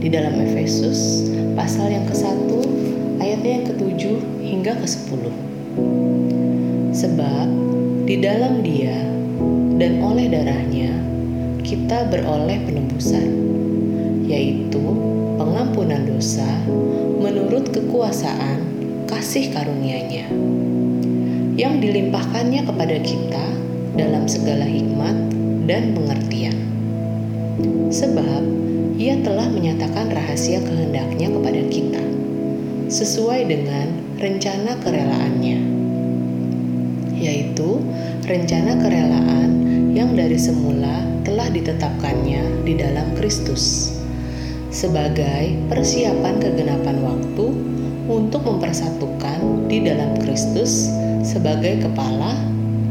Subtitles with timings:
[0.00, 2.48] di dalam Efesus pasal yang ke-1
[3.20, 4.02] ayatnya yang ke-7
[4.40, 5.22] hingga ke-10.
[6.96, 7.46] Sebab
[8.08, 8.96] di dalam Dia
[9.76, 10.96] dan oleh darahnya
[11.60, 13.28] kita beroleh penebusan,
[14.24, 14.80] yaitu
[15.36, 16.48] pengampunan dosa
[17.20, 18.64] menurut kekuasaan
[19.04, 20.32] kasih karunia-Nya
[21.60, 23.46] yang dilimpahkannya kepada kita
[24.00, 25.16] dalam segala hikmat
[25.68, 26.56] dan pengertian.
[27.92, 28.69] Sebab
[29.00, 32.04] ia telah menyatakan rahasia kehendaknya kepada kita,
[32.92, 35.58] sesuai dengan rencana kerelaannya,
[37.16, 37.80] yaitu
[38.28, 39.50] rencana kerelaan
[39.96, 43.96] yang dari semula telah ditetapkannya di dalam Kristus,
[44.68, 47.46] sebagai persiapan kegenapan waktu
[48.04, 50.92] untuk mempersatukan di dalam Kristus
[51.24, 52.36] sebagai kepala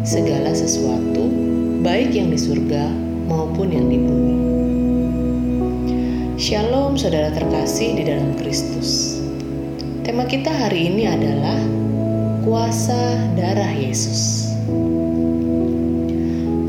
[0.02, 1.30] segala sesuatu,
[1.86, 2.90] baik yang di surga
[3.30, 4.59] maupun yang di bumi.
[6.40, 9.20] Shalom saudara terkasih di dalam Kristus.
[10.08, 11.60] Tema kita hari ini adalah
[12.48, 12.96] kuasa
[13.36, 14.48] darah Yesus.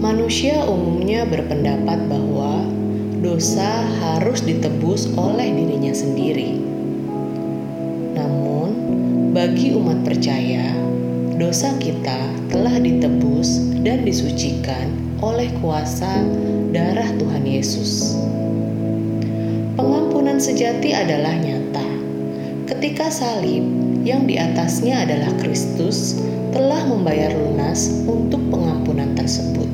[0.03, 2.67] Manusia umumnya berpendapat bahwa
[3.23, 6.59] dosa harus ditebus oleh dirinya sendiri.
[8.19, 8.75] Namun,
[9.31, 10.75] bagi umat percaya,
[11.39, 12.19] dosa kita
[12.51, 14.91] telah ditebus dan disucikan
[15.23, 16.27] oleh kuasa
[16.75, 18.10] darah Tuhan Yesus
[20.41, 21.85] sejati adalah nyata.
[22.65, 23.61] Ketika salib
[24.01, 26.17] yang di atasnya adalah Kristus
[26.57, 29.69] telah membayar lunas untuk pengampunan tersebut.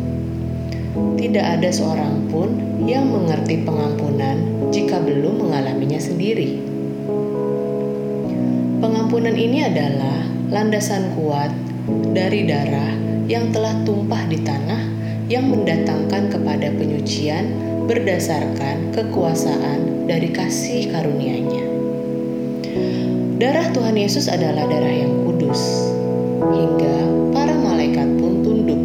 [1.15, 4.43] Tidak ada seorang pun yang mengerti pengampunan
[4.75, 6.59] jika belum mengalaminya sendiri.
[8.83, 11.55] Pengampunan ini adalah landasan kuat
[12.11, 12.93] dari darah
[13.31, 14.83] yang telah tumpah di tanah
[15.31, 17.55] yang mendatangkan kepada penyucian
[17.87, 21.67] berdasarkan kekuasaan dari kasih karunia-Nya.
[23.43, 25.61] Darah Tuhan Yesus adalah darah yang kudus,
[26.41, 26.97] hingga
[27.35, 28.81] para malaikat pun tunduk,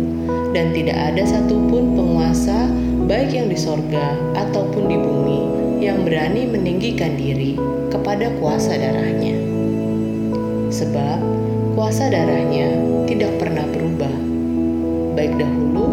[0.52, 2.68] dan tidak ada satupun penguasa,
[3.06, 5.42] baik yang di sorga ataupun di bumi,
[5.80, 7.56] yang berani meninggikan diri
[7.94, 9.38] kepada kuasa darahnya.
[10.74, 11.22] Sebab
[11.78, 14.16] kuasa darahnya tidak pernah berubah,
[15.16, 15.86] baik dahulu,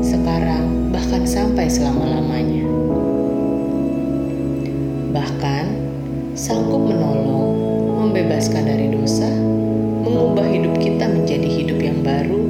[0.00, 2.61] sekarang, bahkan sampai selama-lamanya
[5.12, 5.68] bahkan
[6.32, 7.52] sanggup menolong,
[8.00, 9.28] membebaskan dari dosa,
[10.02, 12.40] mengubah hidup kita menjadi hidup yang baru,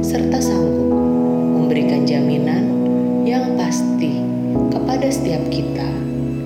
[0.00, 0.94] serta sanggup
[1.58, 2.64] memberikan jaminan
[3.26, 4.22] yang pasti
[4.70, 5.90] kepada setiap kita,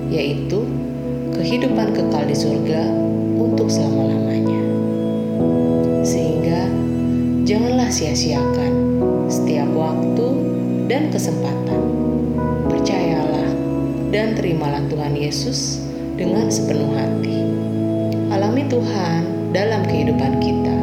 [0.09, 0.65] yaitu
[1.37, 2.89] kehidupan kekal di surga
[3.37, 4.63] untuk selama-lamanya.
[6.01, 6.73] Sehingga
[7.45, 8.73] janganlah sia-siakan
[9.29, 10.27] setiap waktu
[10.89, 11.81] dan kesempatan.
[12.71, 13.46] Percayalah
[14.15, 15.83] dan terimalah Tuhan Yesus
[16.15, 17.39] dengan sepenuh hati.
[18.33, 20.77] Alami Tuhan dalam kehidupan kita,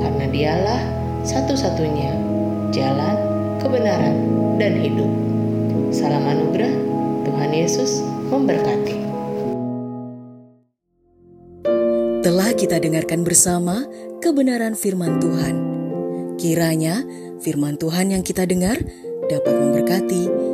[0.00, 0.82] karena Dialah
[1.24, 2.12] satu-satunya
[2.74, 3.16] jalan,
[3.62, 4.16] kebenaran,
[4.60, 5.08] dan hidup.
[5.94, 6.74] Salam anugerah,
[7.24, 8.98] Tuhan Yesus memberkati.
[12.24, 13.84] Telah kita dengarkan bersama
[14.20, 15.54] kebenaran firman Tuhan.
[16.40, 17.04] Kiranya
[17.40, 18.80] firman Tuhan yang kita dengar
[19.30, 20.53] dapat memberkati,